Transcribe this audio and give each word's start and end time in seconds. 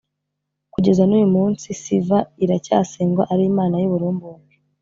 kugeza 0.73 1.03
n’uyu 1.05 1.29
munsi, 1.35 1.67
siva 1.81 2.17
iracyasengwa 2.43 3.23
ari 3.33 3.43
imana 3.51 3.75
y’uburumbuke 3.81 4.55